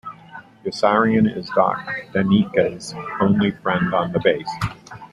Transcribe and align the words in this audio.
Yossarian 0.65 1.37
is 1.37 1.47
Doc 1.53 1.77
Daneeka's 2.11 2.95
only 3.21 3.51
friend 3.51 3.93
on 3.93 4.11
the 4.11 4.19
base. 4.21 4.51